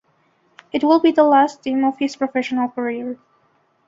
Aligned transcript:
It 0.73 0.83
would 0.83 1.03
be 1.03 1.11
the 1.11 1.23
last 1.25 1.61
team 1.61 1.83
of 1.83 1.99
his 1.99 2.15
professional 2.15 2.69
career. 2.69 3.19